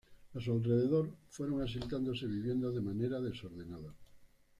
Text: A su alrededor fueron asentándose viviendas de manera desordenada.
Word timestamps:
A 0.33 0.39
su 0.41 0.51
alrededor 0.51 1.11
fueron 1.29 1.61
asentándose 1.61 2.25
viviendas 2.25 2.73
de 2.73 2.81
manera 2.81 3.19
desordenada. 3.21 3.93